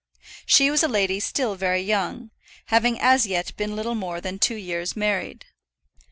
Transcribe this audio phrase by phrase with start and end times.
[0.47, 2.31] She was a lady still very young,
[2.73, 5.45] having as yet been little more than two years married.